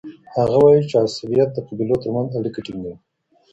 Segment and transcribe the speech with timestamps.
[0.35, 2.95] هغه وایي چي عصبيت د قبیلو ترمنځ اړیکه ټینګوي.